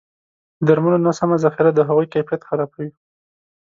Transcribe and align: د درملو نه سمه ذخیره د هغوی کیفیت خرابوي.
د 0.59 0.61
درملو 0.67 0.97
نه 1.07 1.11
سمه 1.19 1.35
ذخیره 1.43 1.71
د 1.73 1.79
هغوی 1.89 2.07
کیفیت 2.13 2.41
خرابوي. 2.49 2.89